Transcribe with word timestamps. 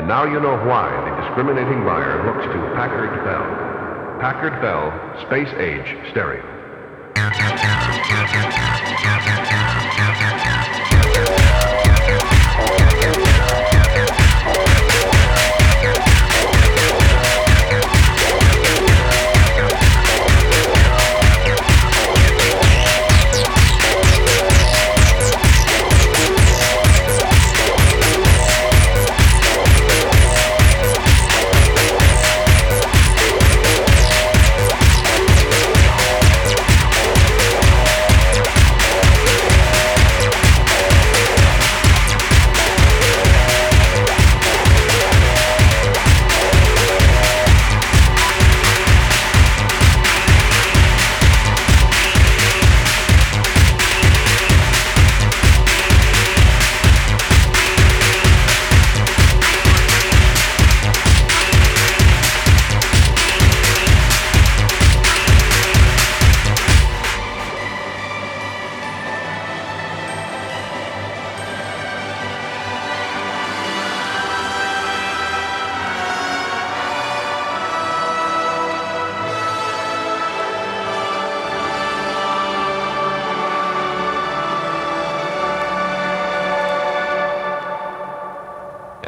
now 0.00 0.24
you 0.24 0.40
know 0.40 0.56
why 0.64 0.88
the 1.04 1.26
discriminating 1.26 1.84
buyer 1.84 2.24
looks 2.24 2.46
to 2.46 2.58
Packard 2.74 3.12
Bell. 3.24 4.18
Packard 4.20 4.60
Bell 4.62 4.88
Space 5.26 5.52
Age 5.60 6.10
Stereo. 6.10 6.42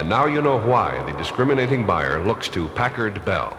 And 0.05 0.11
now 0.11 0.27
you 0.27 0.43
know 0.43 0.59
why 0.59 1.03
the 1.11 1.17
discriminating 1.17 1.87
buyer 1.87 2.23
looks 2.23 2.47
to 2.51 2.69
Packard 2.69 3.25
Bell. 3.25 3.57